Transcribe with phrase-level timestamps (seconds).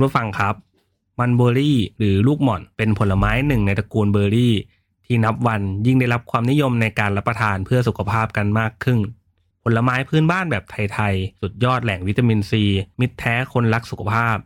[0.00, 0.54] คุณผู้ฟังครับ
[1.20, 4.54] มันเบอร์รี่ หรือลูกหม่อนเป็นผลไม้หนึ่งในตระกูลเบอร์รี่
[5.06, 8.98] ที่นับวันยิ่งได้รับความนิยมในการรับประทานเพื่อสุขภาพกันมากขึ้น
[9.64, 12.64] ผลไม้พื้นบ้านแบบไทยๆ สุดยอดแหล่งวิตามินซี
[13.00, 14.36] มิตรแท้คนรักสุขภาพ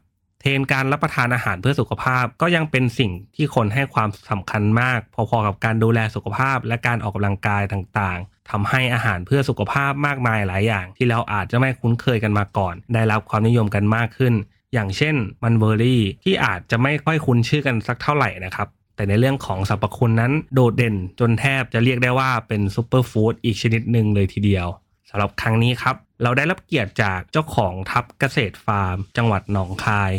[0.41, 14.35] เทรนด์การรับประทานอาหารเพื่อสุขภาพก็ยังเป็นสิ่งที่คนให้ความสำคัญมาก พอๆกับการดูแลสุขภาพและการออกกำลังกายต่างๆทำให้อาหารเพื่อสุขภาพมากมายหลายอย่าง ที่เราอาจจะไม่คุ้นเคยกันมาก่อน ได้รับความนิยมกันมากขึ้น
[14.75, 24.67] อย่างเช่นมัลเบอร์รี่ที่อาจจะไม่ค่อยคุ้นชื่อกันสักเท่าไหร่นะครับ แต่ในเรื่องของสรรพคุณนั้นโดดเด่นจนแทบจะเรียกได้ว่าเป็น superfood อีกชนิดหนึ่งเลยทีเดียว
[25.11, 30.13] สำหรับครั้งนี้ครับ เราได้รับเกียรติจากเจ้าของทัพเกษตรฟาร์ม จังหวัดหนองคาย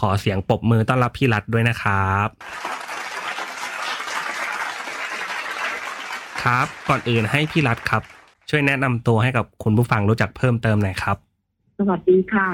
[0.00, 2.28] ขอเสียงปรบมือต้อนรับพี่รัฐด้วยนะครับ
[6.42, 8.02] ครับก่อนอื่นให้พี่รัฐครับ
[8.50, 11.16] ช่วยแนะนำตัวให้กับคุณผู้ฟังรู้จักเพิ่มเติมหน่อยครับ
[11.78, 12.48] สวัสดีค่ะ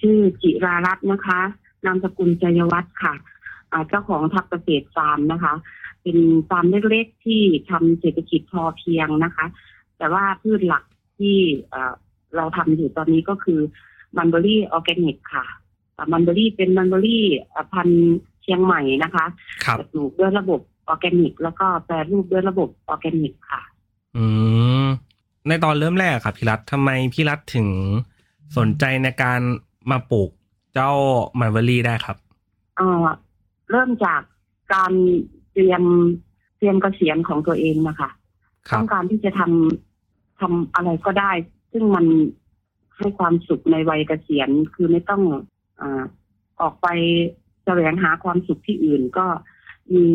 [0.00, 1.40] ชื่อจิรารัตน์นะคะ
[1.84, 3.14] นามสกุลจยวัฒน์ค่ะ
[3.72, 5.54] อ่าเจ้าของทับเกษตรฟาร์มนะคะ
[6.02, 6.18] เป็น
[6.48, 9.46] ฟาร์มเล็กๆที่ทำเศรษฐกิจพอเพียงนะคะ
[9.98, 10.84] แต่ว่าพืชหลัก
[11.18, 11.36] ที่
[11.70, 11.94] เอ่อ
[12.36, 13.60] เราทำอยู่ตอนนี้ก็คือ
[14.16, 15.46] มัลเบอร์รี่ออร์แกนิกค่ะ
[16.12, 17.24] มัลเบอร์รี่เป็นมัลเบอร์รี่
[17.72, 19.24] พันธุ์เชียงใหม่นะคะ
[19.64, 23.62] ครับปลูกด้วยระบบออร์แกนิก แล้วก็แปรรูปด้วยระบบออร์แกนิกค่ะ
[24.16, 24.24] อื
[24.84, 24.86] ม
[25.48, 27.68] ในตอนเริ่มแรกครับพี่รัฐทำไมพี่รัฐถึง
[28.56, 29.40] สนใจในการ
[29.90, 30.30] มาปลูก
[30.74, 30.92] เจ้า
[31.38, 32.16] มันเบอรี่ได้ครับ
[32.76, 33.06] เอ่อ
[33.70, 34.20] เริ่มจาก
[34.74, 34.92] การ
[35.52, 35.82] เตรียม
[36.58, 38.10] เตรียมเกษียณของตัวเองนะคะ
[38.68, 41.32] ครัต้บองการที่จะทำทำอะไรก็ได้
[41.72, 42.06] ซึ่งมัน
[42.96, 45.22] ให้ความสุขในวัยเกษียณคือไม่ต้อง
[45.80, 46.02] อา
[46.60, 46.88] ออกไป
[47.64, 49.26] แสวงหาความสุขที่อื่นก็
[49.94, 50.06] มี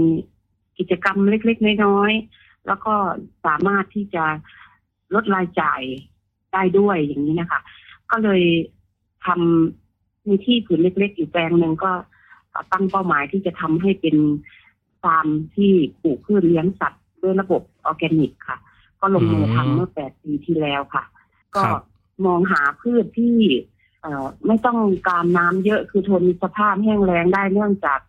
[0.78, 2.96] กิจกรรมเล็กๆน้อยๆแล้วก็
[3.46, 4.26] สามารถที่จะ
[5.14, 5.82] ลดรายจ่าย
[6.54, 7.62] ได้ด้วยอย่างนี้นะคะ
[8.12, 8.42] ก็เลย
[9.26, 11.92] ทำมีที่ผืนเล็ก ๆ อยู่แปลงหนึ่งก็
[12.72, 14.18] ตั้งเป้าหมายที่จะทำให้เป็น
[15.04, 15.72] ฟาร์มที่
[16.02, 18.58] ปลูกพืชเลี้ยงสัตว์ด้วยระบบออร์แกนิกค่ะ
[19.00, 21.04] ก็ลงมืออืมทำเมื่อแปดปีที่แล้วค่ะ
[21.56, 21.84] ก็ครับ
[22.26, 23.38] มองหาพืชที่
[24.02, 24.80] เอ่อไม่ต้อง
[25.10, 28.00] การน้ำเยอะคือทนสภาพแห้งแล้งได้เนื่องจาก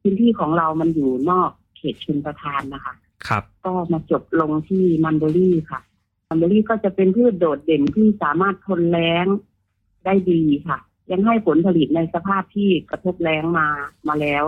[0.00, 2.94] พื้นที่ของเรามันอยู่นอกเขตชนประทานนะคะ
[3.28, 5.80] ครับ ก็มาจบลงที่มันเบอรี่ค่ะ
[6.28, 9.26] มันเบอรี่ก็จะเป็นพืชโดดเด่นที่สามารถทนแล้ง
[10.04, 10.78] ได้ดีค่ะ
[11.10, 13.66] ยังให้ผลผลิตในสภาพที่กระทบแล้งมา
[14.08, 14.44] มาแล้ว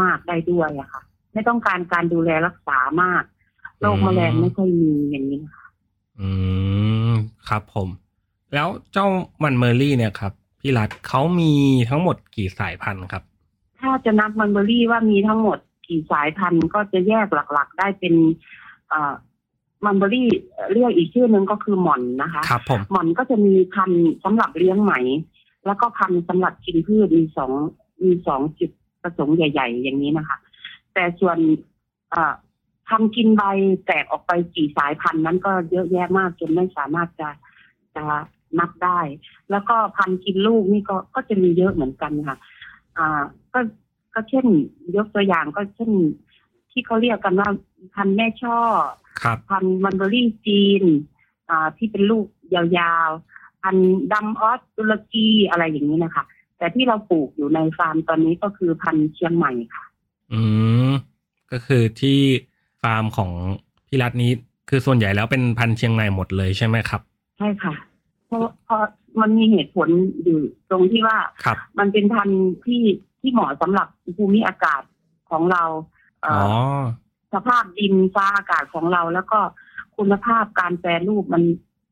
[0.00, 1.02] มากๆได้ด้วยอะค่ะ
[1.32, 3.22] ไม่ต้องการการดูแลรักษามาก
[3.80, 5.66] โรคแมลงไม่ค่อยมีอย่างนี้นะคะ
[6.20, 6.28] อื
[7.10, 7.12] ม
[7.48, 7.88] ครับผม
[8.54, 9.06] แล้วเจ้า
[9.42, 11.52] มันเบอรี่เนี่ยครับ พี่รัฐเขามี
[11.90, 13.22] ทั้งหมดกี่สายพันธุ์ครับ
[13.80, 18.14] ถ้าจะนับมันเบอรี่ว่ามีทั้งหมดกี่สายพันธุ์ก็จะแยกหลัก ๆ ได้เป็น
[18.88, 19.14] เอ่อ
[19.84, 20.28] มันเบอรี่
[20.72, 24.92] เรียกอีกชื่อหนึ่งก็คือหม่อนนะคะครับผมหม่อนก็จะมีพันธุ์สำหรับเลี้ยงไหม
[25.66, 27.52] แล้วก็พันธุ์สำหรับกินพืชมีสอง
[28.02, 28.70] มีสองจุด
[29.02, 30.38] ประสงค์ใหญ่ ๆ อย่างนี้นะคะ
[30.94, 31.38] แต่ส่วน
[32.10, 32.34] เอ่อ
[32.88, 33.42] ทำกินใบ
[33.86, 37.28] แตกออกไปกี่สายพันธุ์นั้นก็เยอะแยะมากจนไม่สามารถจะ
[37.96, 38.04] จะ
[38.58, 39.00] นับได้
[39.50, 42.36] แล้วก็พันธุ์กินลูกนี่ก็ก็จะมีเยอะเหมือนกันค่ะ
[42.96, 43.22] อ่า
[43.52, 43.60] ก็
[44.14, 44.46] ก็เช่น
[44.96, 45.92] ยกตัวอย่างก็เช่น
[46.70, 47.48] ที่เขาเรียกกันว่า
[47.94, 49.01] พันธุ์แม่ช่อครับ
[49.50, 50.82] พันธุ์มันเบอรี่จีน
[51.50, 56.24] อ่าที่เป็นลูกยาวๆ พันธุ์ดำออสตุรกีอะไรอย่างนี้นะคะ
[56.58, 59.84] แต่ที่เราปลูกอยู่ในฟาร์มตอนนี้ก็คือพันธุ์เชียงใหม่ค่ะ
[60.32, 60.40] อื
[60.88, 60.90] ม
[61.52, 62.18] ก็คือที่
[62.82, 63.30] ฟาร์มของ
[63.86, 64.30] พี่รัฐนี้
[64.68, 67.00] คือส่วนใหญ่แล้วเป็นพันธุ์เชียงใหม่หมดเลยใช่ไหมครับ
[67.38, 67.74] ใช่ค่ะ
[68.26, 68.82] เพราะเพราะ
[69.20, 69.88] มันมีเหตุผล
[70.22, 70.38] อยู่
[70.70, 72.82] ตรงที่ว่าครับมันเป็นพันธุ์ที่
[73.20, 74.82] ที่เหมาะสำหรับภูมิอากาศ
[75.30, 75.64] ของเรา
[76.22, 76.48] เอ่อ๋ออ
[77.32, 79.38] สภาพดินฟ้าอากาศของเรา แล้วก็
[79.96, 81.42] คุณภาพการแปรรูปมัน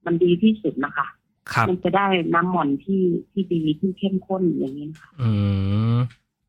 [0.05, 1.07] มันดีที่สุดนะคะ
[1.53, 3.03] ครับมันจะได้น้ำหม่อนที่
[3.33, 5.31] ที่ดีที่เข้มข้นอย่างนี้ค่ะอื
[5.95, 5.99] ม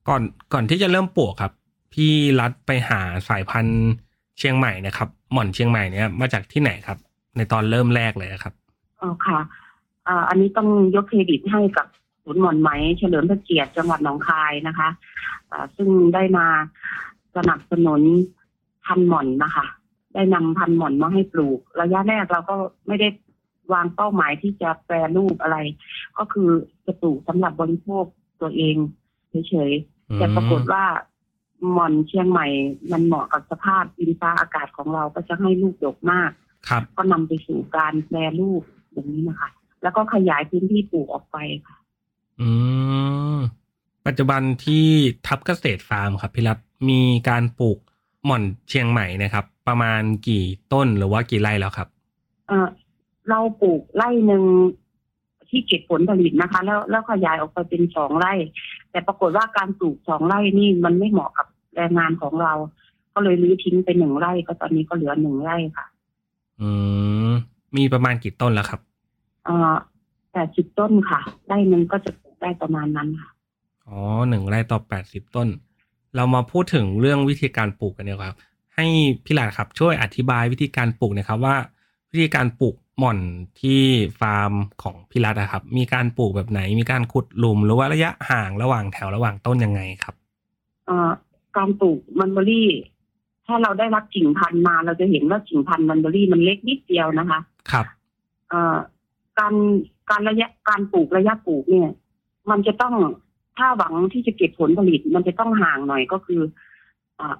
[0.07, 0.21] ก่อน
[0.53, 1.51] ก่อนที่จะเริ่มปลูกครับ
[1.93, 3.89] พี่รัฐไปหาสายพันธุ์
[4.37, 6.97] เชียงใหม่นะครับ หม่อนเชียงใหม่เนี่ยมาจากที่ไหนครับ
[7.37, 8.53] ในตอนเริ่มแรกเลยครับ
[9.01, 9.39] อ๋อค่ะ
[10.07, 11.87] อ่าอันนี้ต้องยกเครดิตให้กับ
[12.23, 14.89] ศูนย์หม่อนไหมเฉลิมพระเกียรติจังหวัดหนองคายนะคะ
[15.51, 16.47] อ่าซึ่งได้มา
[17.35, 18.01] สนับสนุน
[18.85, 19.65] พันธุ์หม่อนนะคะ
[20.13, 22.55] ได้นำพันธุ์หม่อนมาให้ปลูก ระยะแรกเราก็
[22.87, 23.07] ไม่ได้
[23.73, 25.57] วางเป้าหมายที่จะแปรรูปอะไร
[26.17, 26.49] ก็คือ
[26.85, 28.05] จะปลูกสำหรับบริโภค
[28.41, 28.75] ตัวเอง
[29.49, 30.85] เฉยๆแต่ปรากฏว่า
[31.71, 32.47] หม่อนเชียงใหม่
[32.91, 36.31] มันเหมาะกับสภาพดินฟ้าอากาศของเราก็จะให้ลูกดกมาก
[36.69, 38.61] ครับก็นำไปสู่การแปรรูป
[38.91, 39.49] อย่างนี้นะคะ
[39.83, 41.37] แล้วก็ขยายพื้นที่ปลูกออกไป
[41.67, 41.77] ค่ะ
[42.41, 42.49] อื
[43.35, 43.37] ม
[44.05, 44.85] ปัจจุบันที่
[45.27, 46.57] ทับเกษตรฟาร์มครับพี่รัฐ
[46.89, 47.77] มีการปลูก
[48.25, 51.87] หม่อนเชียงใหม่นะครับ ประมาณกี่ต้นหรือว่ากี่ไร่แล้วครับ
[52.47, 52.67] เออ
[53.29, 54.43] เราปลูกไร่หนึ่ง
[55.49, 58.33] ที่เก็บผลผลิตนะคะ แล้วแล้วขยายออกไปเป็นสองไร่
[58.91, 62.53] แต่ปรากฏว่าการปลูกสองไร่นี่มันไม่เหมาะกับแรงงานของเรา
[63.13, 65.85] ก็เลยรื้อทิ้งไปหนึ่งไร่ก็ตอนนี้ก็เหลือหนึ่งไร่ค่ะ
[66.61, 66.69] อื
[67.29, 67.31] ม
[67.77, 68.79] มีประมาณกี่ต้นแล้วครับ
[69.45, 69.73] เอ่อ
[70.31, 73.29] แปดสิบต้นค่ะไร่หนึ่งก็จะปลูกได้ประมาณนั้นค่ะ
[73.87, 75.47] อ๋อหนึ่งไร่ต่อแปดสิบต้น
[76.15, 78.37] เรามาพูดถึงเรื่องวิธีการปลูกกันดีกว่าครับ
[78.75, 78.85] ให้
[79.25, 81.55] พี่หลาดครับ ช่วยอธิบายวิธีการปลูกหนะครับว่า
[82.11, 83.19] วิธีการปลูกหม่อน
[83.61, 83.81] ที่
[84.19, 84.51] ฟาร์ม
[84.83, 90.15] ของพี่รัฐอะครับ มีการปลูกแบบไหน มีการขุดหลุมหรือว่าระยะห่างระหว่างแถวระหว่างต้นยังไงครับ
[90.85, 91.11] เอ่อ
[91.57, 92.69] การปลูกมันเบอรี่
[93.45, 97.39] ถ้าเราได้รับกิ่งพันธุ์มา เราจะเห็นว่ากิ่งพันธุ์มันเบอรี่มันเล็กนิดเดียวนะคะ
[97.71, 97.85] ครับ
[98.49, 98.77] เอ่อ
[99.39, 99.53] การ
[100.09, 101.89] การระยะการปลูกระยะปลูกเนี่ย
[102.49, 102.95] มันจะต้อง
[103.61, 106.41] ถ้าหวังที่จะเก็บผลผลิตมันจะต้องห่างหน่อยก็คือ
[107.19, 107.35] อ่า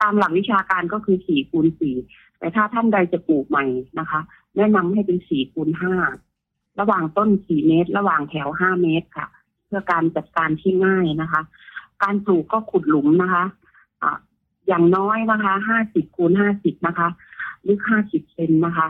[0.00, 1.94] ตามหลักวิชาการก็คือสี่คูณสี่
[2.38, 3.64] แต่ถ้าท่านใดจะปลูกใหม่
[4.00, 4.20] นะคะ
[4.56, 5.94] แนะนำให้เป็นสี่คูณห้า
[6.80, 9.28] ระหว่างต้นสี่เมตร ระหว่างแถวห้าเมตรค่ะ
[9.66, 11.42] เพื่อการจัดการที่ง่ายนะคะ
[12.02, 13.44] การปลูกก็ขุดหลุมนะคะ
[14.02, 14.18] อะ
[14.68, 17.08] อย่างน้อยนะคะห้าสิบคูณห้าสิบนะคะ
[17.68, 18.88] ลึกห้าสิบเซนนะคะ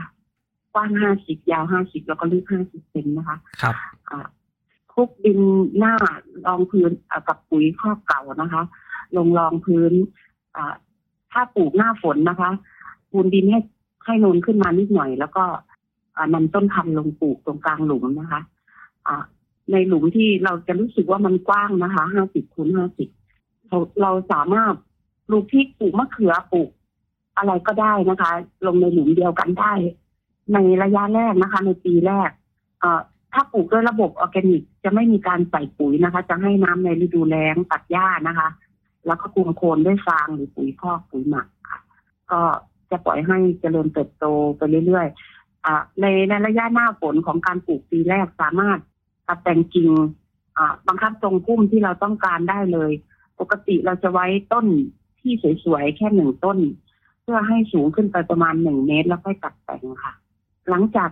[0.75, 3.75] กว้างห้าสิบยาวห้าสิบแล้วก็ลึกห้าสิบเซนนะคะ ครับ
[4.11, 4.27] อ่า
[4.97, 5.41] คลุกดิน
[5.79, 5.95] หน้า
[6.47, 6.91] รองพื้น
[7.29, 8.63] กับปุ๋ยครอบเก่านะคะ
[9.17, 9.93] ลงรองพื้น
[11.33, 12.51] ถ้าปลูกหน้าฝนนะคะ
[13.11, 13.61] ปูนดินให้
[14.05, 15.45] ให้นูนขึ้นมานิดหน่อย แล้วก็
[16.35, 18.41] นำต้นพันธุ์ลงปลูกตรงกลางหลุมนะคะ
[19.73, 23.09] ในหลุมที่เราจะรู้สึกว่ามันกว้างนะคะห้าสิบคูณห้าสิบ
[23.69, 24.75] เราเราสามารถ
[25.27, 26.71] ปลูกพริกปลูกมะเขือปลูก
[27.37, 28.31] อะไรก็ได้นะคะ
[28.67, 29.73] ลงในหลุมเดียวกันได้
[30.55, 32.31] ในระยะแรกนะคะ ในปีแรก
[32.81, 33.01] เอ่อ
[33.37, 38.49] ถ้าปลูกด้วยระบบออร์แกนิก จะไม่มีการใส่ปุ๋ยนะคะ จะให้น้ำในฤดูแล้งตัดหญ้านะคะ
[39.06, 41.81] แล้วก็คลุมโคนด้วยฟางหรือปุ๋ยคอกปุ๋ยหมักค่ะ
[42.31, 42.41] ก็
[42.91, 44.25] จะปล่อยให้เจริญเติบโต
[44.56, 48.79] ไปเรื่อยๆในในระยะหน้าฝนของการปลูกปีแรกสามารถ
[49.29, 49.91] ตัดแต่งกิ่ง
[50.88, 52.93] บังคับตรงพุ่มที่เราต้องการได้เลย
[53.41, 54.67] ปกติเราจะไว้ต้น
[55.21, 55.33] ที่
[55.65, 56.59] สวยๆแค่หนึ่งต้น
[57.23, 60.15] เพื่อให้สูงขึ้นไปประมาณหนึ่งเมตรแล้วค่อยตัดแต่งค่ะ
[60.71, 61.11] หลังจาก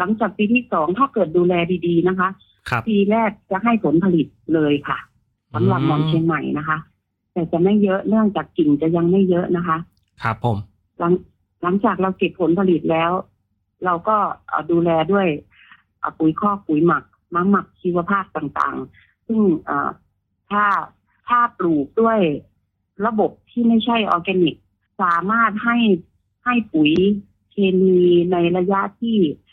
[0.00, 1.54] หลังจากปีที่สองถ้าเกิดดูแล
[1.86, 2.28] ดีๆนะคะ
[2.70, 4.98] ครับปีแรกจะให้ผลผลิตเลยค่ะ
[5.54, 6.78] สำหรับหมอนเชียงใหม่นะคะ
[7.32, 9.78] แต่จะไม่เยอะเนื่องจากกิ่งจะยังไม่เยอะนะคะ
[10.22, 10.56] ครับผม
[10.98, 11.12] หลัง
[11.62, 13.10] หลังจากเราเก็บผลผลิตแล้ว
[13.84, 14.16] เราก็
[14.48, 15.26] เอ่อดูแลด้วย
[15.98, 17.04] เอ่อปุ๋ยคอกปุ๋ยหมัก
[17.34, 19.90] น้ำหมักชีวภาพต่างๆ ซึ่งเอ่อ
[20.50, 20.64] ถ้า
[21.28, 22.18] ถ้าปลูกด้วย
[23.06, 24.56] ระบบที่ไม่ใช่ออร์แกนิก
[25.02, 25.76] สามารถให้
[26.44, 26.92] ให้ปุ๋ย
[27.52, 27.98] เคมี
[28.32, 29.49] ในระยะที่เอ่อ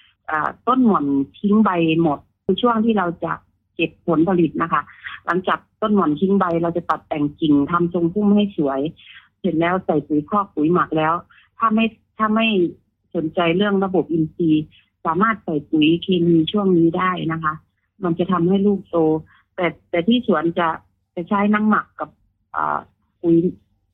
[0.68, 1.06] ต้นหม่อน
[1.40, 1.70] ทิ้งใบ
[2.02, 3.34] หมดในช่วงที่เราจะ
[3.76, 4.82] เก็บผลผลิตนะคะ
[5.26, 8.81] หลังจากต้นหม่อนทิ้งใบ เราจะตัดแต่งกิ่งทำทรงพุ่มให้สวย
[9.40, 11.14] เสร็จแล้วใส่ปุ๋ยคอกปุ๋ยหมักแล้ว
[11.57, 11.86] ถ้าไม่
[12.18, 12.48] ถ้าไม่
[13.16, 14.66] สนใจเรื่องระบบอินทรีย์
[15.06, 17.54] สามารถใส่ปุ๋ยเคมีช่วงนี้ได้นะคะ
[18.04, 18.98] มันจะทำให้ลูกโต
[19.56, 20.68] แต่แต่ที่สวนจะ
[21.16, 22.10] จะใช้น้ำหมักกับ
[23.22, 23.36] ปุ๋ย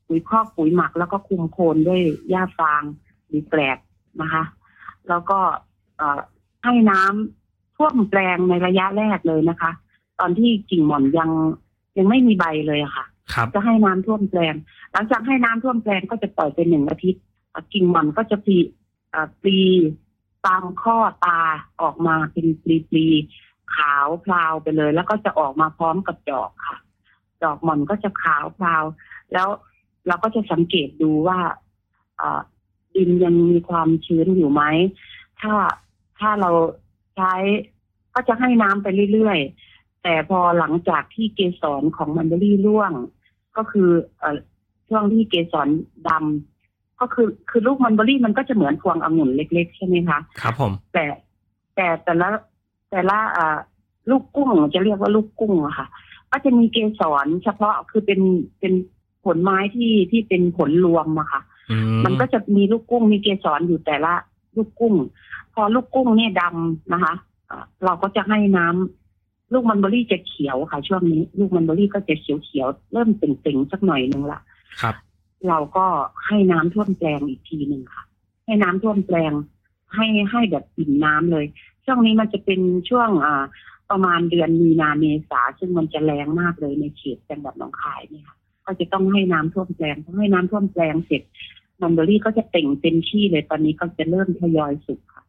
[0.06, 2.82] ปุ๋ยคอกปุ๋ยหมักแล้วก็คุมโคนด้วยหญ้าฟาง
[3.28, 3.78] หรือแกลบ
[4.22, 4.44] นะคะ
[5.08, 5.38] แล้วก็
[6.64, 9.70] ให้น้ำท่วมแปลงในระยะแรกเลยนะคะ
[10.20, 11.30] ตอนที่กิ่งหม่อนยัง
[11.98, 14.54] ยังไม่มีใบเลยอะค่ะครับจะให้น้ำท่วมแปลง
[14.92, 17.22] หลังจากให้น้ำท่วมแปลงก็จะปล่อยไปหนึ่งอาทิตย์
[17.54, 18.58] อะกิ่งหม่อนก็จะปลี
[19.14, 19.58] อะปลี
[20.46, 21.40] ตามข้อตา
[21.80, 23.06] ออกมาเป็นปลีปลี
[23.74, 26.78] ขาวพลาวไปเลย แล้วก็จะออกมาพร้อมกับดอกค่ะ
[27.44, 28.84] ดอกหม่อนก็จะขาวพลาว
[29.32, 29.48] แล้ว
[30.06, 31.38] เราก็จะสังเกตดูว่า
[32.20, 32.40] อ่า
[32.94, 34.62] ดินยังมีความชื้นอยู่ไหม
[35.40, 35.54] ถ้า
[36.24, 36.50] ถ้าเรา
[37.16, 37.34] ใช้
[38.14, 42.92] ก็จะให้น้ำไปเรื่อยๆ แต่พอหลังจากที่เกสรของมันเบอรี่ร่วง
[43.56, 44.36] ก็คือเอ่อ
[44.88, 45.68] ช่วงที่เกสร
[46.08, 51.04] ดำก็คือคือลูกมันเบอรี่มันก็จะเหมือนพวงองุ่นเล็ก ๆ ใช่ไหมคะครับผมแต่
[51.74, 52.28] แต่แต่ละ
[52.90, 53.58] แต่ละอ่า
[54.10, 55.86] ลูกกุ้งจะเรียกว่าลูกกุ้งอะค่ะ
[56.30, 58.20] ก็จะมีเกสรเฉพาะคือเป็น
[58.60, 58.72] เป็น
[59.24, 64.12] ผลไม้ที่ที่เป็นผลรวมอะค่ะอืมันก็จะมีลูกกุ้งมีเกสรอยู่แต่ละ
[64.56, 64.94] ลูกกุ้ง
[65.54, 67.14] พอลูกกุ้งเนี่ยดำนะคะ
[67.50, 74.40] อ่าเราก็จะให้น้ำลูกมันเบอรี่จะเขียวค่ะ ช่วงนี้ ลูกมันเบอรี่ก็จะเขียวเขียวๆเริ่มเต่งๆสักหน่อยนึงละ
[74.82, 74.94] ครับ
[75.48, 75.86] เราก็
[76.26, 78.04] ให้น้ำท่วมแปลงอีกทีหนึ่งค่ะ
[78.44, 79.32] ให้น้ำท่วมแปลง
[79.94, 81.44] ให้ให้แบบปิ่มน้ำเลย
[81.84, 83.44] ช่วงนี้มันจะเป็นช่วงอ่า
[83.90, 91.22] ประมาณเดือนมีนาเมษาซึ่งมันจะแรงมากเลยในเขตจังหวัดหนองคายเนี่ยค่ะก็จะต้องให้น้ำท่วมแปลงพอให้น้ำท่วมแปลงเสร็จ
[91.80, 95.24] มันเบอรี่ก็จะเต่งเต็มที่เลยตอนนี้ก็จะเริ่มทยอยสุกค่ะ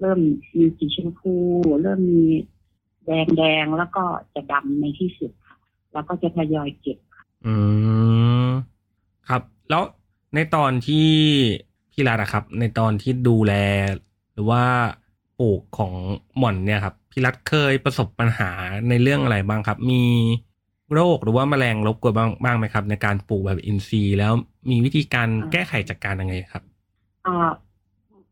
[0.00, 0.20] เริ่ม
[0.56, 1.34] มีสีชมพู
[1.82, 2.24] เริ่มมี
[3.06, 4.04] แดงแดงแล้วก็
[4.34, 5.56] จะดำในที่สุดค่ะ
[5.92, 6.98] แล้วก็จะทยอยเก็บ
[7.46, 7.54] อื
[8.46, 8.48] ม
[9.28, 9.82] ครับ แล้ว
[10.34, 11.08] ในตอนที่
[11.92, 13.52] พี่รัฐอะครับ ในตอนที่ดูแล
[14.32, 14.64] หรือว่า
[15.40, 15.94] ปลูกของ
[16.38, 18.50] หม่อนเนี่ยครับพี่รัฐเคยประสบปัญหา
[18.88, 20.02] ในเรื่องอะไรบ้างครับ มี
[20.94, 24.32] โรคหรือว่าแมลงรบกวนบ้างบ้างไหมครับ ในการปลูกแบบอินทรีย์แล้ว
[24.70, 26.62] มีวิธีการแก้ไขจัดการยังไงครับ
[27.26, 27.50] อ่า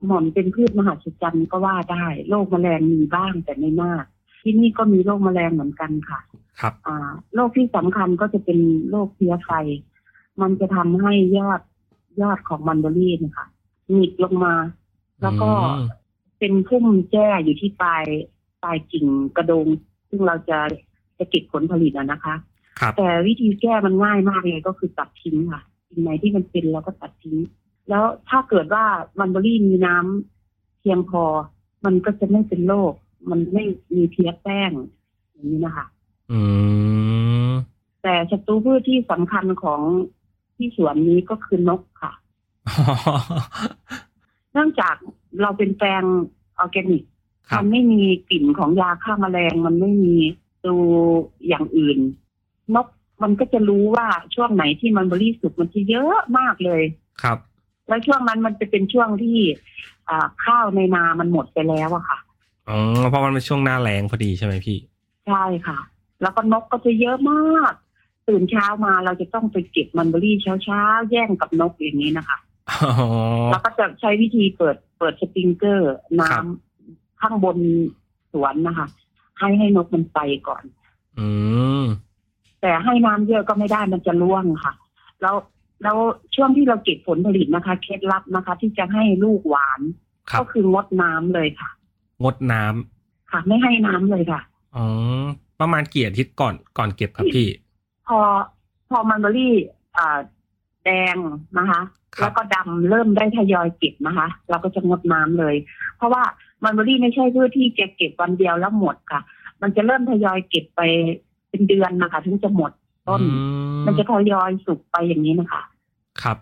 [0.06, 4.04] หม่อนเป็นพืชมหัศจรรย์ก็ว่าได้โรคแมลงมีบ้างแต่ไม่มาก
[4.42, 6.20] ที่นี่ก็มีโรคแมลงเหมือนกันค่ะ
[6.60, 8.58] ครับ อ่าโรคที่สำคัญก็จะเป็น
[8.90, 9.50] โรคเพลี้ยไฟ
[10.40, 11.60] มันจะทำให้ยอด
[12.22, 13.46] ยอดของมันเบอรี่เนะคะ
[13.92, 14.54] หงิกลงมา
[15.22, 15.84] แล้วก็อืม
[16.38, 18.04] เป็นพุ่มแจ้อยู่ที่ปลาย
[18.62, 19.06] ปลายกิ่ง
[19.36, 19.66] กระโดง
[20.08, 20.58] ซึ่งเราจะ
[21.18, 22.34] จะเก็บผลผลิตอะนะคะ
[22.80, 27.38] ครับแต่วิธีแก้มันง่ายมากเลยก็คือตัดทิ้งค่ะ สิ่งไหนที่มันเป็นเราก็ตัดทิ้ง
[27.88, 28.84] แล้วถ้าเกิดว่า
[29.18, 31.24] มันเบอรี่มีน้ำเพียงพอ
[31.84, 32.92] มันก็จะไม่เป็นโรค
[33.30, 33.64] มันไม่
[33.96, 34.70] มีเพี้ยแป้ง
[35.32, 35.86] อย่างนี้นะคะ
[36.30, 36.40] อื
[37.48, 37.50] ม
[38.02, 39.80] แต่ศัตรูพืชที่สำคัญของ
[40.56, 42.12] ที่สวนนี้ก็คือนกค่ะ
[44.52, 44.94] เนื่องจาก
[45.40, 46.02] เราเป็นแปลง
[46.58, 47.04] ออร์แกนิก
[47.48, 50.16] ครัมับนไม่มีกลิ่นของยาฆ่าแมลง มันไม่มี
[50.66, 50.82] ตัว
[51.48, 51.98] อย่างอื่น
[52.74, 52.88] นก
[53.22, 56.82] มันก็จะรู้ว่าช่วงไหนที่มันบริสุทธิ์มันจะเยอะมากเลย
[57.22, 57.38] ครับ
[57.88, 59.38] แล้วช่วงนั้นมันจะเป็นช่วงที่
[60.08, 62.18] อ่าข้าวในนามันหมดไปแล้วอะค่ะ
[62.68, 64.78] อ๋อเพราะมันเป็นช่วงหน้าแรงพอดีใช่ไหมพี่
[65.26, 65.78] ใช่ค่ะ
[66.22, 67.72] แล้วก็นกก็จะเยอะมาก
[68.28, 72.38] ตื่นเช้ามาเราจะต้องไปเก็บมันเบอรี่เช้าเช้าๆแย่งกับนกอย่างนี้นะคะ
[72.70, 72.92] อ๋อ
[73.50, 76.44] แล้วก็จะใช้วิธีเปิดเปิดสปริงเกอร์น้ำครับ
[77.20, 77.58] ข้างบน
[78.32, 78.86] สวนนะคะ
[79.38, 80.62] ให้ให้นกมันไปก่อน
[81.18, 81.28] อื
[81.82, 81.84] ม
[82.60, 84.72] แต่ให้น้ำเยอะก็ไม่ได้มันจะร่วงค่ะ
[85.22, 85.36] แล้ว
[85.82, 85.96] แล้ว
[86.34, 89.80] ช่วงที่เราเก็บผลผลิตนะคะ เคล็ดลับนะคะ ที่จะให้ลูกหวาน
[90.30, 91.70] ครับก็คืองดน้ำเลยค่ะ
[92.22, 94.40] งดน้ำค่ะ ไม่ให้น้ำเลยค่ะ
[94.76, 94.86] อ๋อ
[95.60, 97.48] ประมาณกี่อาทิตย์ก่อนก่อนเก็บครับพี่
[98.06, 98.18] พอ
[98.90, 99.54] พอมันเบอรี่
[99.96, 100.18] อ่า
[100.84, 101.16] แดง
[101.58, 101.80] นะคะ
[102.16, 105.54] ครับแล้วก็ดำเริ่มได้ทยอยเก็บนะคะ เราก็จะงดน้ำเลย
[105.96, 106.22] เพราะว่า
[106.64, 109.20] มันเบอรี่ไม่ใช่เพื่อที่จะเก็บวันเดียวแล้วหมดค่ะ
[109.62, 110.80] มันจะเริ่มทยอยเก็บไป
[111.50, 112.72] เป็นเดือนนะคะถึงจะหมด
[113.08, 113.28] ต้นอื
[113.86, 115.62] มันจะทยอยสุกไปอย่างนี้นะคะ
[116.22, 116.36] ครับ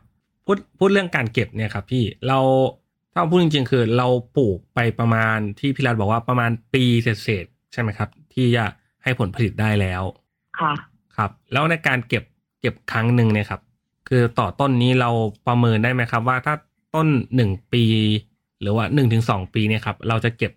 [0.44, 2.38] พูดพูดเรื่องการเก็บเนี่ยครับ พี่เรา
[3.12, 8.64] ถ้าพูดจริง ๆ คือเราปลูกไปประมาณที่พี่รัฐบอกว่าประมาณปีเศษๆใช่ไหมครับ ที่จะ
[9.02, 10.02] ให้ผลผลิตได้แล้ว
[10.60, 10.72] ค่ะ
[11.16, 12.24] ครับ แล้วในการเก็บ
[12.60, 13.60] เก็บครั้งหนึ่งเนี่ยครับ
[14.08, 15.10] คือต่อต้นนี้เรา
[15.46, 16.54] ประเมินได้ไหมครับ ว่าถ้า
[16.94, 17.84] ต้นหนึ่งปี
[18.60, 20.52] หรือว่าหนึ่งถึงสองปีเนี่ยครับ เราจะเก็บ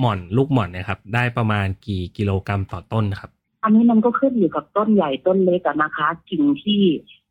[0.00, 3.30] หม่อนลูกหม่อนเนะครับ ได้ประมาณกี่กิโลกรัมต่อต้นครับ
[3.62, 6.82] อันนี้มันก็ขึ้นอยู่กับต้นใหญ่ต้นเล็กอะนะคะ กิ่งที่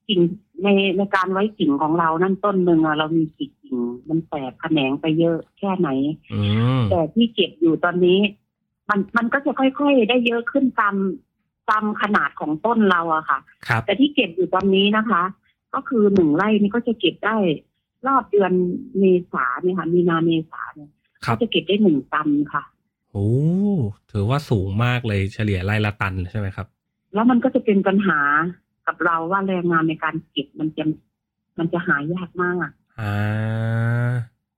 [0.08, 0.20] กิ่ง
[0.64, 0.68] ใน
[0.98, 3.78] ในการไว้กิ่งของเรานั่นต้นหนึ่งอะเรามีกี่กิ่ง
[4.10, 5.90] มันแตกแขนงไปเยอะแค่ไหน
[6.34, 6.42] อื
[6.80, 8.20] มแต่ที่เก็บอยู่ตอนนี้
[8.90, 10.96] มันมันก็จะค่อยๆ ได้เยอะขึ้นตาม
[11.70, 15.24] ตามขนาดของต้นเราอะค่ะครับแต่ที่เก็บอยู่ตอนนี้นะคะ
[15.74, 17.38] ก็คือหนึ่งไร่นี่ก็จะเก็บได้
[18.08, 18.52] รอบเดือน
[19.00, 20.90] เมษาเนี่ยค่ะ มีนาเมษาเนี่ย
[21.26, 22.64] ครัก็บจะเก็บได้หนึ่งตันค่ะ
[23.12, 23.30] โอ้
[24.12, 26.68] ถือว่าสูงมากเลยเฉลี่ยไร่ละตันใช่ไหมครับ
[27.14, 28.20] แล้วมันก็จะเป็นปัญหา
[28.88, 30.84] กับเราว่าแรงงานในการเก็บมันจะ
[31.60, 32.58] มันจะหายากมาก
[33.00, 34.12] อ่า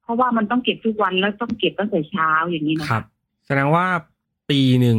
[0.04, 3.04] เพราะว่ามันต้องเก็บทุกวันแล้วต้องเก็บตั้งแต่เช้าอย่างนี้นะครับ
[3.46, 3.86] แสดงว่า
[4.50, 4.98] ปีหนึ่ง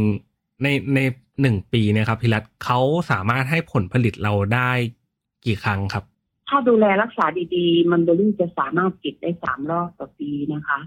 [0.62, 1.00] ในใน
[1.42, 2.80] หนึ่งปีเนะครับพี่รัฐเขา
[3.10, 4.70] สามารถให้ผลผลิตเราได้
[5.44, 6.04] กี่ครั้งครับ
[6.48, 10.78] ถ้าดูแลรักษาดีๆ มันเบอรี่จะสามารถเก็บได้สามรอบต่อปีนะคะ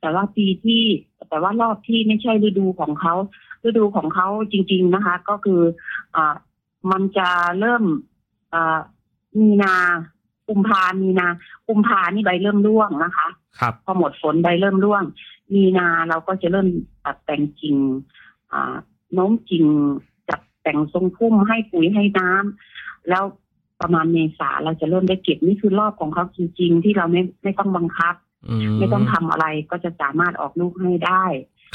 [0.00, 0.82] แต่ว่าปีที่
[1.28, 3.14] แต่ว่ารอบที่ไม่ใช่ฤดูของเขา
[3.64, 5.60] ฤดูของเขาจริง ๆนะคะ ก็คือ
[6.16, 6.34] อ่า
[6.90, 7.28] มันจะ
[7.60, 7.84] เริ่ม
[8.54, 8.78] อ่า
[9.40, 9.74] มีนา
[10.48, 11.26] กุมภามีนา
[11.68, 13.28] กุมภานี่ใบเริ่มร่วงนะคะ
[13.60, 15.02] ครับ พอหมดฝนใบเริ่มร่วง
[15.54, 16.68] มีนาเราก็จะเริ่ม
[17.04, 17.76] ตัดแต่งกิ่ง
[18.52, 18.74] อ่า
[19.12, 19.66] โน้มกิ่ง
[20.28, 23.24] จัดแต่งทรงพุ่มให้ปุ๋ยให้น้ำแล้ว
[23.80, 28.29] ประมาณเมษาเราจะเริ่มได้เก็บนี่คือรอบของเขาจริงๆ ที่เราไม่ไม่ต้องบังคับอืม
[28.78, 31.24] ไม่ต้องทำอะไรก็จะสามารถออกลูกให้ได้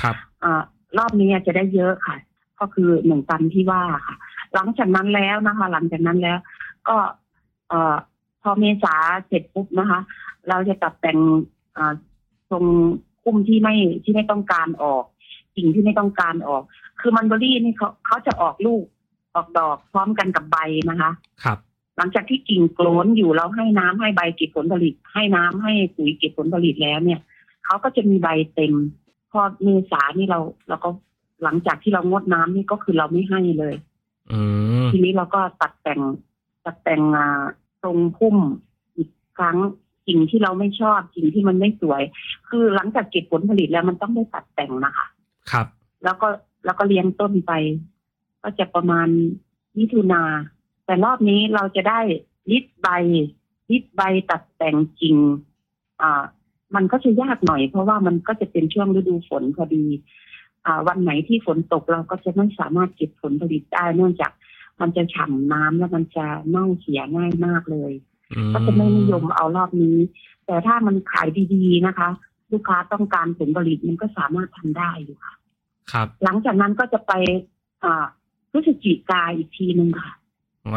[0.02, 0.62] ครับอ่า
[0.98, 2.16] รอบนี้จะได้เยอะค่ะ
[2.60, 4.16] ก็คือหนึ่งตันที่ว่าค่ะ
[4.54, 6.38] หลังจากนั้นแล้วนะคะ หลังจากนั้นแล้ว
[6.88, 6.98] ก็
[7.70, 7.96] เอ่อ
[8.42, 8.96] พอเมษา
[9.28, 10.00] เสร็จปุ๊บนะคะ
[10.50, 11.20] เราจะตัดแต่ง
[11.78, 11.94] อ่า
[12.52, 12.64] ทรง
[13.24, 15.04] คุ้มที่ไม่ที่ไม่ต้องการออก
[15.56, 16.64] กิ่งที่ไม่ต้องการออก
[17.00, 18.84] คคือมันเบอรี่นี่เขาเขาจะออกลูก
[19.36, 20.58] ออกดอกพร้อมกันกับใบ
[20.90, 21.12] นะคะ
[21.44, 21.58] ครับ
[21.98, 27.20] หลังจากที่กิ่งโกลนอยู่เราให้น้ำให้ใบเก็บผลผลิต ให้น้ำให้ปุ๋ยเก็บผลผลิตแล้วเนี่ย
[27.66, 28.74] เขาก็จะมีใบเต็ม
[29.32, 30.90] พอเมษานี่เราเราก็
[31.44, 33.76] หลังจากที่เรางดน้ำนี่ก็คือเราไม่ให้เลย
[34.32, 34.40] อื
[34.84, 36.02] มทีนี้เราก็ตัดแต่ง
[36.66, 37.44] ตัดแต่งอ่า
[37.84, 38.38] ตรงพุ่ม
[38.96, 39.58] อีกครั้ง
[40.08, 42.02] สิ่งที่เราไม่ชอบสิ่งที่มันไม่สวย
[42.50, 45.08] คือหลังจากเก็บผลผลิตแล้วมันต้องได้ตัดแต่งนะคะ
[45.52, 45.68] ครับ
[46.04, 46.28] แล้วก็
[46.66, 47.52] แล้วก็เลี้ยงต้นไป
[48.44, 49.08] ก็จะประมาณ
[49.78, 50.22] มิถุนา
[50.86, 52.00] แต่รอบนี้เราจะได้
[52.52, 52.88] ริดใบ
[53.72, 55.18] ริดใบตัดแต่งกิ่ง
[56.02, 56.24] อ่า
[56.76, 59.86] มันก็จะยากหน่อย เพราะว่ามันก็จะเป็นช่วงฤดูฝนพอดี
[60.66, 64.32] อ่า วันไหนที่ฝนตกเราก็จะไม่สามารถเก็บผลผลิตได้เนื่องจาก
[64.82, 67.94] มันจะฉ่ำน้ำแล้วมันจะเน่าเสียง่ายมากเลย
[68.34, 69.98] อืมก็จะไม่นิยมเอารอบนี้
[70.46, 72.10] แต่ถ้ามันขายดีๆนะคะ
[72.52, 75.34] ลูกค้าต้องการผลผลิตมันก็สามารถทำได้อยู่ค่ะ
[75.92, 77.12] ครับ หลังจากนั้นก็จะไป
[77.84, 78.06] อ่า
[78.52, 80.25] พฤศจิกาอีกทีหนึ่งค่ะวั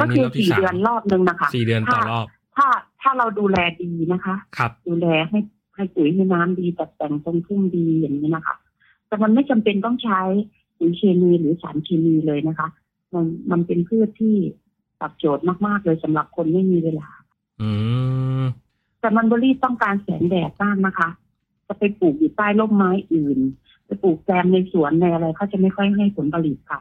[0.00, 2.26] ก็นคืนี้อรอบที่สี่สาเดือนมรอบหนึ่งนะคะสี่เดือนต่อรอบ
[2.56, 2.68] ถ้า
[3.00, 5.38] ถ้าเราดูแลดีนะคะ ครับ ดูแลให้
[5.74, 8.56] ให้ปุ๋ยให้น้ำดีตัดแต่งตรงพุ่มดีอย่างนี้นะคะ
[9.06, 10.20] แต่มันไม่จำเป็นต้องใช้
[10.78, 12.68] ปุ๋ยเคมีหรือสารเคมีเลยนะคะ
[13.14, 14.36] มันมันเป็นพืชที่
[15.00, 17.08] ตอบโจทย์มากๆเลยสำหรับคนไม่มีเวลา
[17.62, 17.70] อื
[18.42, 18.44] ม
[19.00, 21.08] แต่มันเบอรี่ต้องการแสงแดดมากนะคะ
[21.66, 23.38] จะไปปลูกอยู่ใต้ร่มไม้อื่น
[23.86, 26.80] ไปปลูกแซมในสวนในอะไรเขาจะไม่ค่อยให้ผลผลิตค่ะ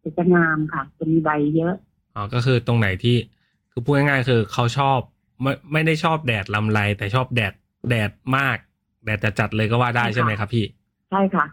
[0.00, 1.74] แต่จะงามค่ะจะมีใบเยอะ
[2.16, 3.16] อ๋อก็คือตรงไหนที่
[3.72, 4.98] คือพูดง่ายๆคือเขาชอบ
[5.42, 7.54] ไม่ไม่ได้ชอบแดดลำไร แต่ชอบแดด
[7.90, 8.56] แดดมาก
[9.04, 10.64] แดดจัดๆเลยก็ว่าได้ใช่ค่ะใช่ไหมครับพี่
[11.10, 11.46] ใช่ค่ะ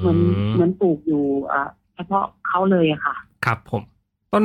[0.00, 0.18] เหมือน
[0.52, 3.14] เหมือนปลูกอยู่เอ่อเฉพาะเขาเลยอะค่ะ
[3.44, 3.82] ครับผม
[4.32, 4.44] ต้น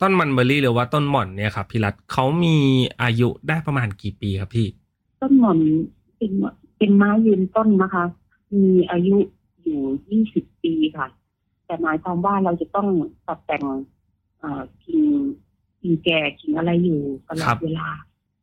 [0.00, 2.56] ต้นมันเบอร์รี่หรือว่าต้นหม่อนเนี่ยครับพี่รัตเขามี
[3.02, 4.66] อายุได้ประมาณกี่ปีครับพี่
[5.20, 5.58] ต้นหม่อน
[6.16, 6.32] เป็น
[6.78, 8.04] เป็นไม้ยืนต้นนะคะ
[8.54, 9.16] มีอายุ
[9.62, 9.80] อยู่
[10.20, 11.06] 20ปีค่ะ
[11.66, 12.88] แต่หมายความว่าเราจะต้อง
[13.26, 13.64] ตัดแต่ง
[14.42, 15.02] เอ่อกิ่ง
[15.82, 17.88] กิ่งแก่กิ่งอะไรอยู่ตลอครัดบเวลา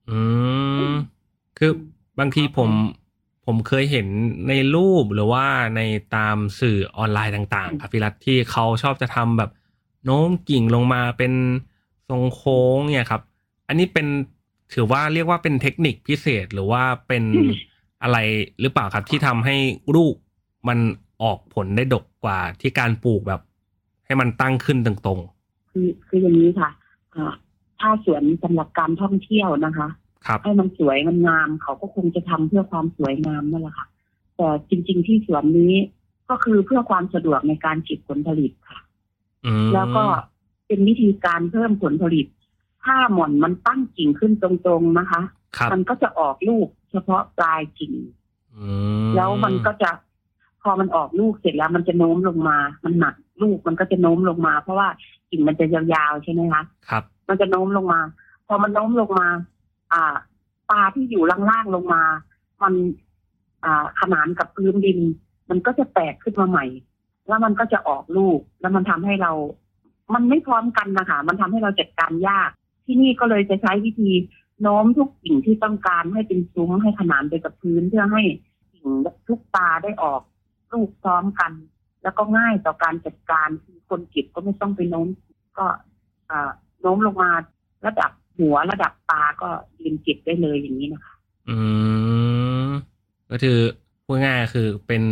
[0.10, 0.20] อื
[0.90, 0.92] ม
[1.58, 1.72] คือ
[2.20, 2.70] บางทีผม
[3.46, 4.08] ผมเคยเห็น
[4.50, 5.82] ในรูปหรือว่าใน
[6.16, 9.52] ตามสื่อออนไลน์ต่างๆครับพี่รัตที่เขาชอบจะทำแบบ
[10.06, 11.34] โน้มกิ่งลงมาเป็น
[12.10, 13.22] ทรงโค้งเนี่ยครับ
[13.68, 14.08] อันนี้เป็น
[14.74, 17.54] ถือว่าเรียกว่าเป็นเทคนิคพิเศษหรือว่าเป็นอืม
[18.04, 18.18] อะไร
[18.62, 19.56] หรือเปล่าครับที่ทำให้
[19.96, 20.16] ลูก
[20.68, 20.80] มัน
[21.24, 23.42] ออกผลได้ดกกว่าที่การปลูกแบบ
[24.06, 25.20] ให้มันตั้งขึ้นตรง
[25.72, 26.70] คือคืออย่างนี้ค่ะ
[27.16, 27.34] อ่า
[27.80, 33.88] ถ้าสวนสำหรับการท่องเที่ยวนะคะๆครับให้มันสวยมันงามเขาก็คงจะทำเพื่อความสวยงามนั่นแหละค่ะ
[34.38, 35.74] แต่จริง ๆ ที่สวนนี้
[36.30, 38.80] ก็คือเพื่อความสะดวกในการเก็บผลผลิตค่ะ
[39.46, 40.04] อืมแล้วก็
[40.68, 42.26] เป็นวิธีการเพิ่มผลผลิต
[42.84, 45.22] ถ้าหม่อนมันตั้งกิ่งขึ้นตรงๆนะคะ
[45.58, 47.94] ครับมันก็จะออกลูกเฉพาะปลายกิ่ง
[48.58, 48.70] อื
[49.08, 49.92] มแล้วมันก็จะ
[50.62, 54.90] พอมันออกลูกเสร็จแล้ว มันจะโน้มลงมา มันหนักลูกมันก็จะโน้มลงมา เพราะว่า
[55.32, 58.02] กิ่งมันจะยาวๆใช่ไหมคะครับ มันจะโน้มลงมา
[58.48, 59.28] พอมันโน้มลงมา
[59.94, 60.16] อ่า
[60.70, 62.04] ปลาที่อยู่ล่างๆลงมา
[62.64, 62.74] มัน
[63.64, 65.00] อ่าขนานกับพื้นดิน
[65.50, 66.66] มันก็จะแตกขึ้นมาใหม่
[67.28, 69.32] แล้วมันก็จะออกลูก แล้วมันทำให้เรา
[70.14, 72.50] มันไม่พร้อมกันนะคะมันทำให้เราจัดการยาก
[72.86, 74.12] ที่นี่ก็เลยจะใช้วิธี
[74.62, 78.24] โน้มทุกกิ่งที่ต้องการให้เป็นซุ้มให้ขนานไปกับพื้นเพื่อให้
[78.74, 78.88] กิ่ง
[79.28, 80.22] ทุกตาได้ออก
[80.74, 81.52] ลูกพร้อมกัน
[82.04, 85.08] แล้วก็ง่ายต่อการจัดการคือคนเก็บก็ไม่ต้องไปโน้ม
[85.58, 85.66] ก็
[86.30, 86.50] อ่า
[86.82, 87.32] โน้มลงมา
[87.86, 89.50] ระดับหัวระดับตาก็
[89.82, 91.14] ยืนเก็บได้เลยอย่างนี้นะคะ
[91.50, 91.58] อื
[92.68, 92.70] ม
[93.32, 93.58] ก็คือ
[94.06, 95.04] พูดง่ายๆคือเป็น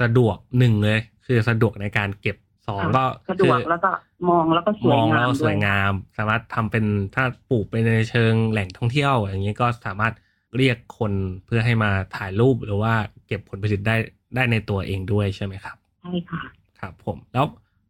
[0.00, 3.90] สะดวกหนึ่งเลย คือสะดวกในการเก็บสองก็สะดวกคือแล้วก็
[4.28, 10.14] มองแล้วก็สมวยองงาแล้มวสด้ววยยงาม สามารถทำเป็นถ้าปลูกไปในเชิงแหล่งท่องเที่ยว อย่างนี้ก็สามารถ
[10.56, 11.12] เรียกคน
[11.46, 12.94] เพื่อให้มาถ่ายรูปหรือว่า
[13.26, 13.96] เก็บผลผลิตได้
[14.34, 16.42] ได้ในตัวเองด้วยใช่ไหมครับ ใช่ค่ะ
[16.80, 17.46] ครับ ผมแล้ว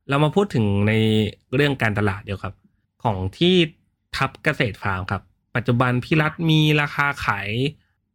[0.09, 0.92] เรามาพูดถึงใน
[1.55, 2.55] เรื่องการตลาดเดียวครับ
[3.05, 3.55] ของที่
[4.16, 5.22] ทับเกษตรฟาร์มครับ
[5.57, 7.48] ปัจจุบันพี่รัฐมีราคาขาย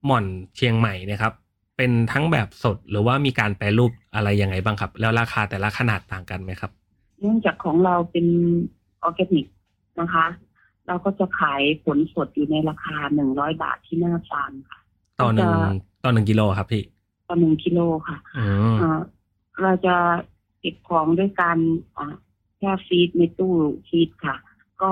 [0.05, 1.33] หม่อนเชียงใหม่เนะครับ
[1.77, 6.71] เป็นทั้งแบบสดหรือว่ามีการแปรรูปอะไรยังไงบ้างครับ แล้วราคาแต่ละขนาดต่างกันไหมครับ
[7.19, 8.27] เนื่องจากของเราเป็น
[9.03, 9.45] ออร์แกนิก
[9.99, 10.25] นะคะ
[10.87, 14.79] เราก็จะขายผลสดอยู่ในราคาหนึ่งร้อยบาทที่หน้าฟาร์มค่ะ
[15.21, 15.71] ต่อหนึ่งก็จะ
[16.03, 16.83] ต่อหนึ่งกิโลครับพี่
[17.27, 18.99] ต่อหนึ่งกิโลค่ะอืมอ่า
[19.63, 19.95] เราจะ
[20.59, 21.57] เก็บของด้วยการ
[21.97, 22.13] อ่า
[22.59, 23.53] แค่ฟีดในตู้
[23.87, 24.35] ฟีดค่ะ
[24.81, 24.91] ก็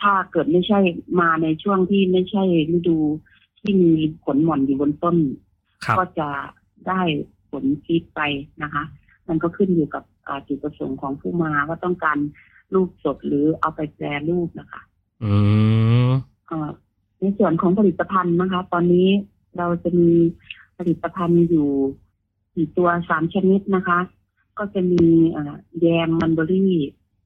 [0.00, 0.78] ถ้าเกิดไม่ใช่
[1.20, 2.42] มาในช่วงที่ไม่ใช่
[2.76, 2.98] ฤดู
[3.60, 3.92] ที่มี
[4.24, 5.16] ผลหม่อนอยู่บนต้น
[5.84, 6.28] ครับก็จะ
[6.88, 7.00] ได้
[7.50, 8.20] ผลฟีดไป
[8.62, 8.84] นะคะ
[9.28, 12.18] มันก็ขึ้นอยู่กับอ่าจุดประสงค์ของผู้มาว่าต้องการ
[12.74, 14.82] รูปสดหรือเอาไปแปรรูปนะคะ
[15.24, 15.32] อื
[16.08, 16.10] ม
[16.50, 16.70] อ่า
[17.20, 19.08] ในส่วนของผลิตภัณฑ์นะคะ ตอนนี้
[19.58, 20.10] เราจะมี
[20.78, 21.68] ผลิตภัณฑ์อยู่
[22.54, 24.00] สี่ตัวสามชนิดนะคะ
[24.58, 26.76] ก็จะมีอ่าแยมมันเบอรี่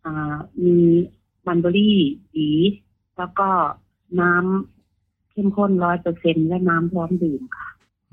[0.05, 0.77] อ่ามี
[1.47, 1.99] มันเบอรี่
[2.37, 2.53] ดี
[3.17, 3.49] แล้วก็
[4.21, 7.69] น้ำเข้มข้นร้อยเปอร์เซ็นและน้ำพร้อมดื่มค่ะ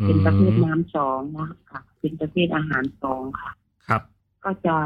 [0.06, 3.52] เป็นประเภทน้ำสองนะคะเป็นประเภทอาหารสองค่ะ
[3.88, 4.02] ครับ
[4.44, 4.78] ก็จะ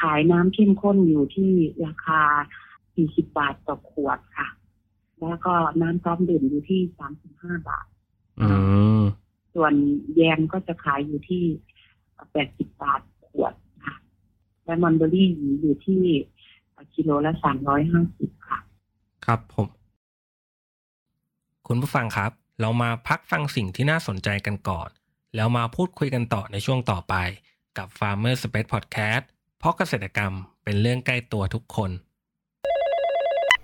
[0.00, 1.52] ขายน้ำเข้มข้นอยู่ที่
[1.86, 2.22] ราคา
[2.94, 4.48] 40 บาทต่อขวดค่ะ
[5.20, 6.80] แล้วก็น้ำพร้อมดื่มอยู่ที่
[7.22, 7.86] 35 บาท
[8.40, 8.48] อื
[9.00, 9.02] ม
[9.56, 9.74] ส่วน
[10.14, 11.44] แยมก็จะขายอยู่ที่
[12.30, 13.96] 80บาทขวดค่ะ
[14.64, 15.28] และมันเบอรี่
[15.60, 16.02] อยู่ที่
[16.94, 17.32] กิโลละ
[17.90, 18.58] 350ค่ะ
[19.26, 19.68] ครับผม
[21.66, 24.88] คุณผู้ฟังครับ เรามาพักฟังสิ่งที่น่าสนใจกันก่อน
[25.34, 27.14] แล้วมาพูดคุยกันต่อในช่วงต่อไป
[27.78, 29.24] กับ Farmer Space Podcast
[29.58, 30.32] เพราะเกษตรกรรม
[30.64, 31.90] เป็นเรื่องใกล้ตัวทุกคน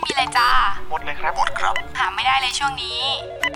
[0.00, 0.48] ไม่มีเลยจ้า
[0.88, 3.00] หมดเลยครับ หมดครับหาไม่ได้เลยช่วงนี้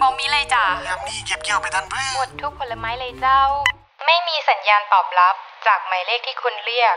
[0.01, 3.41] บ่มีเลยเจ้ายามนี้เก็บเกี่ยวบ่ทันเพื่อหมดทุกผลไม้เลยเจ้า
[4.07, 5.35] ไม่มีสัญญาณตอบรับ
[5.67, 6.97] จากหมายเลขที่คุณเรียก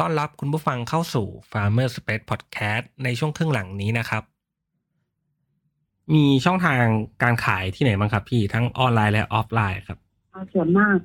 [0.00, 4.22] ต้อนรับคุณผู้ฟังเข้าสู่ Farmer Space Podcast ในช่วงครึ่งหลังนี้นะครับ
[6.14, 6.82] มีช่องทาง
[7.22, 9.98] การขายที่ไหนบ้างครับพี่ทั้งออนไลน์และออฟไลน์ครับ
[10.32, 10.96] อ่าส่วนมาก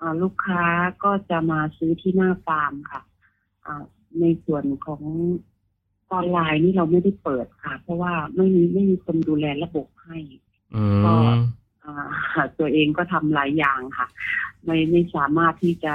[0.00, 0.64] อ่าลูกค้า
[1.04, 3.02] ก็จะมาซื้อที่หน้าฟาร์มค่ะ
[3.64, 3.82] อ่า
[4.20, 5.02] ในส่วนของ
[6.12, 10.18] ออนไลน์นี่เราไม่ได้เปิดค่ะ เพราะว่าไม่มีไม่มีคนดูแลระบบให้
[10.74, 11.04] อืม
[11.84, 14.08] อ่าตัวเองก็ทำหลายอย่างค่ะ
[14.64, 15.94] ไม่ไม่สามารถที่จะ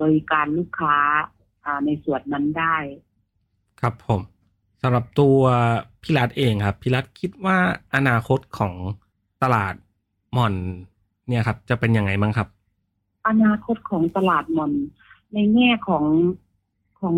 [0.00, 1.37] บริการลูกค้าอ่า
[1.86, 2.76] ในส่วนนั้นได้
[3.80, 4.20] ครับผม
[4.82, 5.38] สำหรับตัว
[6.02, 7.56] พี่รัฐเองครับพี่รัฐคิดว่า
[7.94, 8.74] อนาคตของ
[9.42, 9.74] ตลาด
[10.32, 10.54] หม่อน
[11.28, 12.48] เนี่ยครับ จะเป็นยังไงบ้างครับ
[13.28, 14.72] อนาคตของตลาดหมอน
[15.34, 16.04] ในแง่ของ
[17.00, 17.16] ของ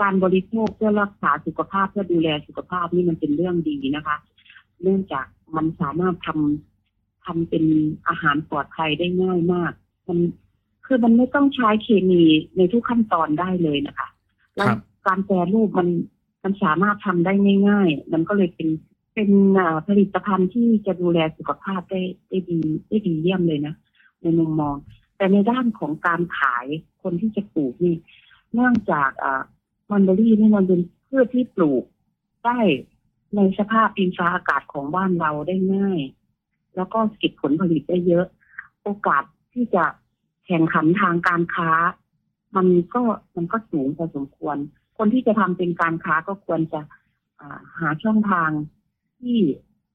[0.00, 4.16] การบริโภคเพื่อรักษาสุขภาพเพื่อดูแลสุขภาพนี่มันเป็นเรื่องดีนะคะ
[4.82, 7.64] เนื่องจากมันสามารถทำทำเป็น
[8.08, 9.72] อาหารปลอดภัยได้ง่ายมาก
[10.08, 10.18] มัน
[10.88, 12.22] คือมันไม่ต้องใช้เคมี
[12.56, 14.08] ในทุกขั้นตอนได้เลยนะคะ
[14.56, 15.88] แล้วครับการแปรรูปมัน
[16.44, 17.32] มันสามารถทำได้
[17.68, 18.68] ง่ายๆ มันก็เลยเป็น
[19.14, 23.74] เป็นอ่าผลิตภัณฑ์ที่จะดูแลสุขภาพได้ได้ดีได้ดีเยี่ยมเลยนะ
[24.22, 24.74] ในมุมมอง
[25.16, 26.66] แต่ในด้านของการขาย
[27.02, 27.94] คนที่จะปลูกนี่
[28.52, 29.42] เนื่องจากอ่า
[29.90, 31.84] มันเบอรี่นี่มันเป็นพืชที่ปลูก
[32.44, 32.58] ได้
[33.36, 36.00] ในสภาพดินฟ้าอากาศของบ้านเราได้ง่าย
[36.76, 38.26] แล้วก็เก็บผลผลิตได้เยอะ
[38.82, 39.22] โอกาส
[39.52, 39.84] ที่จะ
[40.48, 41.70] แข่งขันทางการค้า
[42.56, 43.02] มันก็
[43.36, 44.56] มันก็สูงพอสมควร
[44.98, 46.80] คนที่จะทำเป็นการค้าก็ควรจะ
[47.40, 48.50] อ่าหาช่องทาง
[49.18, 49.38] ที่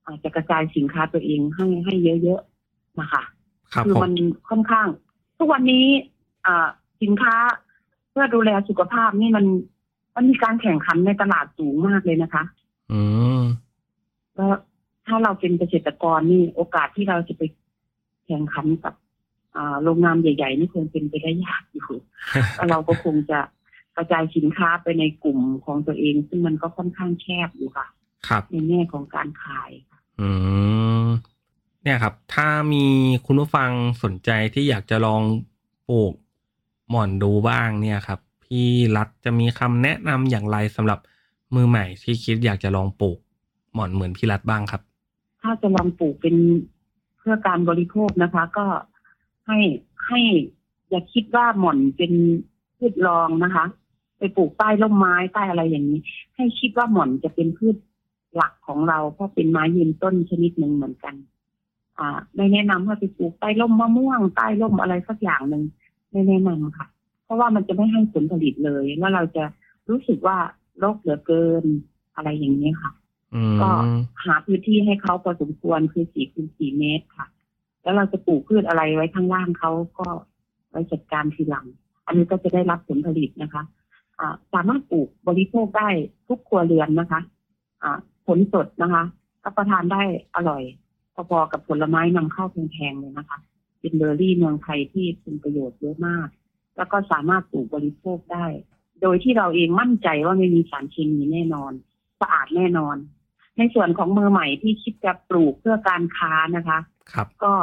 [0.06, 3.24] อาจจะกระจายสินค้าตัวเองให้ให้เยอะๆนะคะ
[3.74, 4.14] ครับคือผมมัน
[4.50, 4.88] ค่อนข้าง
[5.38, 5.86] ทุกวันนี้
[6.46, 6.68] อ่า
[7.02, 7.36] สินค้า
[8.10, 9.46] เพื่อดูแลสุขภาพนี่มัน
[10.16, 12.44] มันมีการแข่งขันในตลาดสูงมากเลยนะคะ
[12.92, 13.02] อื
[13.40, 13.42] ม
[14.36, 14.54] แล้ว
[15.08, 17.42] ถ้าเราเป็นเกษตรกรนี่โอกาสที่เราจะไป
[18.26, 19.03] แข่งขันกับอ่า
[19.84, 21.90] โรงงานใหญ่ๆนี่คงเป็นไปได้ยากอยู่
[22.56, 23.40] แล้วเราก็คงจะ
[23.96, 27.88] กระจายสินค้าไปในกลุ่มของตัวเอง ซึ่งมันก็ค่อนข้างแคบอยู่ค่ะ
[28.28, 30.30] ครับ ในแง่ของการขายค่ะอื
[31.04, 31.06] ม
[31.84, 32.86] เนี่ยครับ ถ้ามี
[33.26, 33.72] คุณผู้ฟัง
[34.04, 35.22] สนใจที่อยากจะลอง
[35.90, 36.14] ปลูก
[36.90, 41.00] หม่อนดูบ้างเนี่ยครับ พี่รัฐจะมีคำแนะนำอย่างไรสำหรับ
[41.56, 43.18] มือใหม่ที่คิดอยากจะลองปลูก
[43.74, 44.82] หม่อนเหมือนพี่รัฐบ้างครับ
[45.42, 46.36] ถ้าจะลองปลูกเป็น
[47.18, 48.66] เพื่อการบริโภคนะคะ ก็
[49.48, 49.60] ให้
[50.08, 50.20] ให้
[50.90, 52.14] อย่าคิดว่าหม่อนเป็น
[52.78, 53.66] พืชรองนะคะ
[54.18, 56.00] ไปปลูกใต้ร่มไม้ใต้อะไรอย่างนี้
[56.36, 57.76] ให้คิดว่าหม่อนจะเป็นพืช
[58.36, 61.16] หลักของเราเพราะเป็นไม้ยืนต้นชนิดหนึ่งเหมือนกัน
[62.00, 65.64] อ่า ไม่แนะนำให้ไปปลูกใต้ร่มมะม่วงใต้ร่มอะไรสักอย่างหนึ่ง
[66.12, 66.88] ไม่แนะนำค่ะ
[67.24, 69.44] เพราะว่ามันจะไม่ให้ผลผลิตเลยแล้วเราจะ
[69.90, 70.38] รู้สึกว่า
[70.84, 71.64] รกเหลือเกิน
[72.16, 72.92] อะไรอย่างนี้ค่ะ
[73.36, 73.70] อืมก็
[74.26, 77.28] หาพื้นที่ให้เขาพอสมควรคือสี่คูณสี่เมตรค่ะ
[77.84, 80.08] แล้วเราจะปลูกพืชอะไรไว้ข้างล่างเขาก็
[80.70, 81.66] ไว้จัดการทีหลัง
[82.06, 83.64] อันนี้ก็จะได้รับผลผลิตนะคะ
[84.54, 85.90] สามารถปลูกบริโภคได้
[86.28, 87.22] ทุกครัวเรือนนะคะ
[88.28, 89.04] ผลสดนะคะ
[89.44, 90.04] รับประทานได้
[90.36, 90.64] อร่อย
[91.30, 93.40] พอๆกับผลไม้นำเข้าแพงๆเลยนะคะ
[93.80, 96.28] เป็นเบอร์รี่เมืองไทยที่เป็นประโยชน์เยอะมาก
[96.78, 98.46] แล้วก็สามารถปลูกบริโภคได้
[99.02, 101.72] โดยที่เราเองมั่นใจว่าไม่มีสารเคมีแน่นอน
[102.22, 102.96] สะอาดแน่นอน
[103.58, 106.80] ในส่วนของมือใหม่ที่คิดจะปลูกเพื่อการค้านะคะ
[107.12, 107.54] ครับ ก็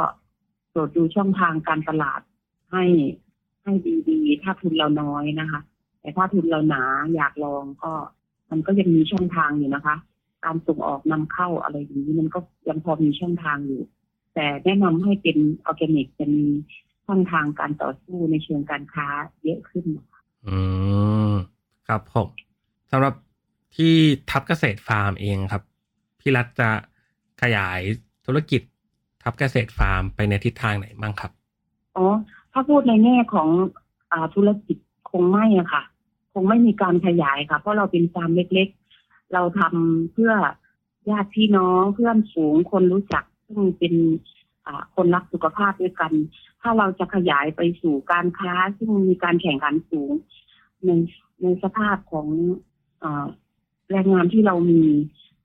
[0.69, 2.21] โปรดดูช่องทางการตลาด
[2.71, 2.83] ให้
[3.63, 3.73] ให้
[4.09, 5.61] ดีๆ ถ้าทุนเราน้อยนะคะ
[6.01, 6.83] แต่ถ้าทุนเราหนา
[7.15, 7.93] อยากลองก็
[8.51, 9.95] มันก็ยังมีช่องทางอยู่นะคะ
[10.45, 13.81] การส่งออกนำเข้าอะไรอย่างนี้มันก็ยังพอมีช่องทางอยู่
[14.33, 16.45] แต่แนะนำให้เป็นออร์แกนิกจะมี
[17.05, 19.07] ช่องทางการต่อสู้ในเชิงการค้า
[19.43, 20.57] เยอะขึ้นนะคะอื
[21.29, 21.31] ม
[21.87, 22.27] ครับผม
[22.91, 23.13] สำหรับ
[23.75, 23.93] ที่
[24.29, 25.63] ทับเกษตรฟาร์มเองครับ
[26.19, 26.69] พี่รัฐจะ
[27.41, 27.79] ขยาย
[28.25, 28.61] ธุรกิจ
[29.21, 31.31] ทับเกษตรฟาร์มไปในทิศทางไหนบ้างครับ
[31.95, 32.07] อ๋อ
[32.51, 33.49] ถ้าพูดในแง่ของ
[34.11, 34.77] อาธุรกิจ
[35.11, 35.83] คงไม่อะค่ะ
[36.33, 40.31] คงไม่มีการขยายค่ะ เพราะเราเป็นฟาร์มเล็กๆ เราทำเพื่อ
[41.09, 43.93] ญาติพี่น้องเพื่อนฝูงคนรู้จัก ซึ่งเป็น
[44.65, 46.11] อ่าคนรักสุขภาพด้วยกัน
[46.61, 50.11] ถ้าเราจะขยายไปสู่การค้า ซึ่งมีการแข่งขันสูง
[50.85, 50.89] ใน
[51.41, 52.27] ในสภาพของ
[53.03, 53.25] อา
[53.91, 54.81] แรงงานที่เรามี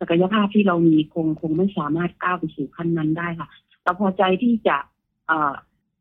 [0.00, 3.48] ศักยภาพที่เรามีคงคงไม่สามารถก้าวไปสู่ขั้นนั้นได้ค่ะ
[3.86, 4.76] เราพอใจที่จะ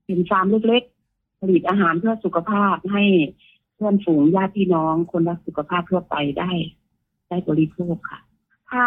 [0.06, 3.04] เป็นฟาร์มเล็กๆ ผลิตอาหารเพื่อสุขภาพให้
[3.76, 6.52] เพื่อนฝูงญาติพี่น้องคนรักสุขภาพทั่วไปได้
[7.28, 8.20] ได้บริโภคค่ะ
[8.72, 8.84] ถ้า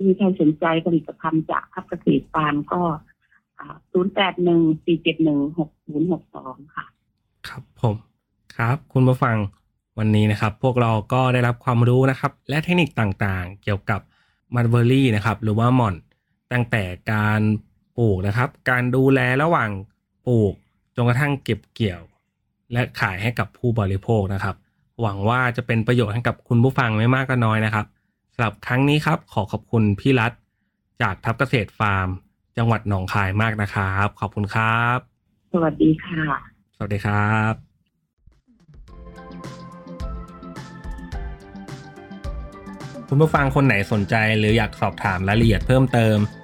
[0.00, 2.82] มีใครสนใจผลิตภัณฑ์จากพับเกษตรฟาร์มก็
[3.92, 6.84] ศูนย์แปดหนึ่งสี่เจ็ดหนึ่งหกศูนย์หกสองค่ะ
[7.48, 7.94] ครับผม
[8.56, 9.36] ครับ คุณผู้ฟัง
[9.98, 14.00] วันนี้นะครับ พวกเราก็ได้รับความรู้นะครับ และเทคนิคต่างๆ เกี่ยวกับ
[14.54, 15.94] มัลเบอรี่นะครับ หรือว่าหม่อน
[16.52, 17.40] ตั้งแต่การ
[17.98, 19.70] ปลูกนะครับ การดูแลระหว่าง
[20.26, 20.54] ปลูก
[20.96, 22.02] จนกระทั่งเก็บเกี่ยว
[22.72, 24.56] และขายให้กับผู้บริโภคนะครับ
[25.00, 27.86] หวังว่าจะเป็นประโยชน์ให้กับคุณผู้ฟังไม่มากก็น้อยนะครับ
[28.34, 30.32] สำหรับครั้งนี้ครับขอขอบคุณพี่รัฐ
[31.02, 32.08] จากทับเกษตรฟาร์ม
[32.56, 34.98] จังหวัดหนองคายมากนะครับ ขอบคุณครับ
[35.52, 36.22] สวัสดีค่ะ
[36.76, 37.54] สวัสดีครับ
[43.08, 46.16] คุณผู้ฟังคนไหนสนใจหรืออยากสอบถามรายละเอียดเพิ่มเติม